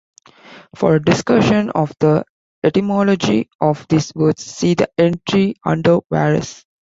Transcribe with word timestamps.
For 0.75 0.95
a 0.95 0.99
discussion 1.05 1.69
of 1.75 1.93
the 1.99 2.25
etymology 2.63 3.51
of 3.61 3.85
these 3.87 4.11
words, 4.15 4.43
see 4.43 4.73
the 4.73 4.89
entry 4.97 5.53
under 5.63 5.99
varus. 6.09 6.65